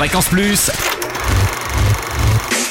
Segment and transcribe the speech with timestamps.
[0.00, 0.70] Fréquence Plus.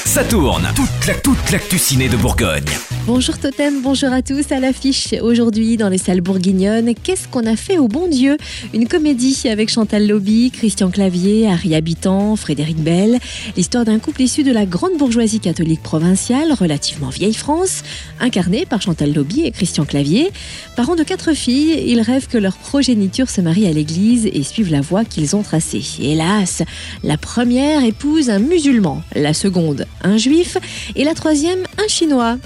[0.04, 0.68] Ça tourne.
[0.74, 2.64] Toute la toute l'actu ciné de Bourgogne.
[3.12, 5.14] Bonjour Totem, bonjour à tous à l'affiche.
[5.20, 8.36] Aujourd'hui dans les salles bourguignonnes, qu'est-ce qu'on a fait au bon Dieu?
[8.72, 13.18] Une comédie avec Chantal Lobby, Christian Clavier, Harry Habitant, Frédéric Bell.
[13.56, 17.82] L'histoire d'un couple issu de la grande bourgeoisie catholique provinciale, relativement vieille France,
[18.20, 20.30] incarné par Chantal Lobby et Christian Clavier.
[20.76, 24.70] Parents de quatre filles, ils rêvent que leur progéniture se marie à l'église et suivent
[24.70, 25.82] la voie qu'ils ont tracée.
[26.00, 26.62] Hélas,
[27.02, 30.58] la première épouse un musulman, la seconde un juif
[30.94, 32.38] et la troisième un chinois.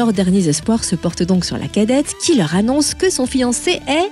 [0.00, 3.82] Leurs derniers espoirs se portent donc sur la cadette qui leur annonce que son fiancé
[3.86, 4.10] est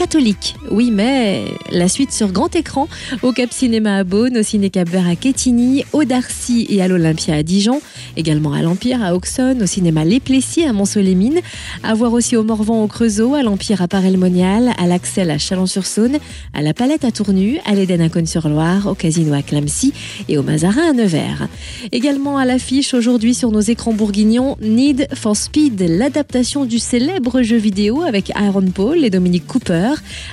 [0.00, 0.56] catholique.
[0.70, 2.88] Oui, mais la suite sur grand écran,
[3.22, 6.88] au Cap Cinéma à Beaune, au Ciné Cap Vert à Quetigny, au Darcy et à
[6.88, 7.82] l'Olympia à Dijon,
[8.16, 11.40] également à l'Empire à Auxonne, au cinéma Les Plessis à Mont-Solémine,
[11.82, 16.16] à voir aussi au Morvan au Creusot, à l'Empire à Paray-le-Monial, à l'Axel à Chalon-sur-Saône,
[16.54, 19.92] à la Palette à Tournu, à l'Éden à Cône-sur-Loire, au Casino à Clamcy
[20.28, 21.48] et au Mazarin à Nevers.
[21.92, 27.58] Également à l'affiche aujourd'hui sur nos écrans bourguignons, Need for Speed, l'adaptation du célèbre jeu
[27.58, 29.69] vidéo avec Aaron Paul et Dominique Cooper.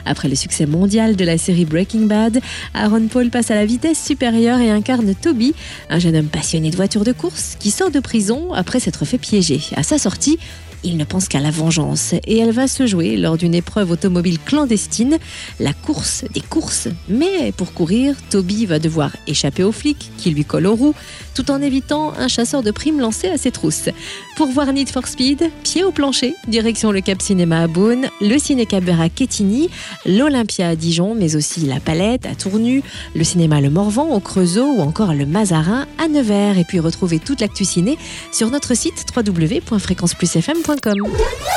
[0.05, 2.39] Après le succès mondial de la série Breaking Bad,
[2.73, 5.53] Aaron Paul passe à la vitesse supérieure et incarne Toby,
[5.89, 9.17] un jeune homme passionné de voitures de course qui sort de prison après s'être fait
[9.17, 9.61] piéger.
[9.75, 10.39] À sa sortie,
[10.83, 14.39] il ne pense qu'à la vengeance et elle va se jouer lors d'une épreuve automobile
[14.39, 15.17] clandestine,
[15.59, 16.87] la course des courses.
[17.09, 20.95] Mais pour courir, Toby va devoir échapper aux flics qui lui collent aux roues,
[21.33, 23.89] tout en évitant un chasseur de primes lancé à ses trousses.
[24.37, 28.37] Pour voir Need for Speed, pied au plancher, direction le Cap Cinéma à Beaune, le
[28.37, 29.71] Ciné Cap à Quetigny,
[30.05, 32.83] l'Olympia à Dijon, mais aussi la Palette à Tournu,
[33.15, 36.59] le cinéma Le Morvan au Creusot ou encore le Mazarin à Nevers.
[36.59, 37.97] Et puis retrouver toute l'actu ciné
[38.31, 41.07] sur notre site www.fréquenceplusfm.com.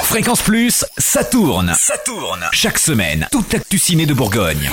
[0.04, 1.74] Fréquence Plus, ça tourne.
[1.78, 2.46] Ça tourne.
[2.52, 4.70] Chaque semaine, toute l'actu ciné de Bourgogne.